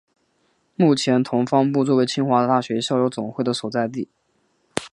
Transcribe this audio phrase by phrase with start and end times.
[0.75, 4.07] 目前同方部作为清华大学校友总会的所在处。